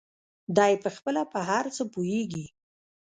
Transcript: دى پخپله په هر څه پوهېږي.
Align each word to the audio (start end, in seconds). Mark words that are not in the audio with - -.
دى 0.57 0.73
پخپله 0.83 1.23
په 1.33 1.39
هر 1.49 1.65
څه 1.75 1.83
پوهېږي. 1.93 2.45